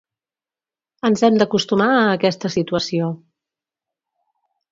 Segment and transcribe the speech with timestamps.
[1.09, 3.11] Ens hem d’acostumar a aquesta situació.